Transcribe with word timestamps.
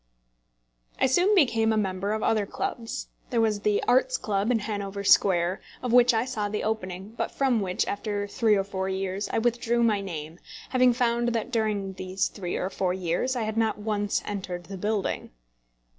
I 0.99 1.05
soon 1.05 1.35
became 1.35 1.71
a 1.71 1.77
member 1.77 2.13
of 2.13 2.23
other 2.23 2.47
clubs. 2.47 3.09
There 3.29 3.39
was 3.39 3.59
the 3.59 3.83
Arts 3.87 4.17
Club 4.17 4.49
in 4.49 4.57
Hanover 4.57 5.03
Square, 5.03 5.61
of 5.83 5.93
which 5.93 6.11
I 6.11 6.25
saw 6.25 6.49
the 6.49 6.63
opening, 6.63 7.13
but 7.17 7.29
from 7.29 7.59
which, 7.59 7.85
after 7.85 8.25
three 8.27 8.55
or 8.55 8.63
four 8.63 8.89
years, 8.89 9.29
I 9.29 9.37
withdrew 9.37 9.83
my 9.83 10.01
name, 10.01 10.39
having 10.71 10.93
found 10.93 11.27
that 11.33 11.51
during 11.51 11.93
these 11.93 12.29
three 12.29 12.55
or 12.55 12.71
four 12.71 12.95
years 12.95 13.35
I 13.35 13.43
had 13.43 13.57
not 13.57 13.77
once 13.77 14.23
entered 14.25 14.63
the 14.63 14.75
building. 14.77 15.29